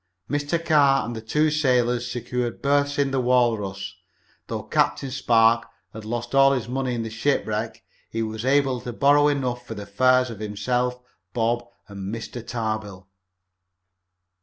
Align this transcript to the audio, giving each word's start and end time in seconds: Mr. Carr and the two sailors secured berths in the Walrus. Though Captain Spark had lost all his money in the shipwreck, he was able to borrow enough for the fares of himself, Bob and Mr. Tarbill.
Mr. 0.27 0.57
Carr 0.65 1.05
and 1.05 1.15
the 1.15 1.21
two 1.21 1.51
sailors 1.51 2.09
secured 2.09 2.59
berths 2.63 2.97
in 2.97 3.11
the 3.11 3.19
Walrus. 3.21 3.93
Though 4.47 4.63
Captain 4.63 5.11
Spark 5.11 5.67
had 5.93 6.05
lost 6.05 6.33
all 6.33 6.53
his 6.53 6.67
money 6.67 6.95
in 6.95 7.03
the 7.03 7.11
shipwreck, 7.11 7.83
he 8.09 8.23
was 8.23 8.43
able 8.43 8.81
to 8.81 8.93
borrow 8.93 9.27
enough 9.27 9.63
for 9.67 9.75
the 9.75 9.85
fares 9.85 10.31
of 10.31 10.39
himself, 10.39 10.99
Bob 11.33 11.67
and 11.87 12.11
Mr. 12.11 12.43
Tarbill. 12.43 13.09